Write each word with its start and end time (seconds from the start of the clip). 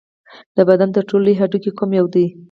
د 0.55 0.57
بدن 0.69 0.89
تر 0.95 1.03
ټولو 1.09 1.23
لوی 1.27 1.35
هډوکی 1.41 1.71
کوم 1.77 1.89
یو 1.99 2.07
دی 2.13 2.25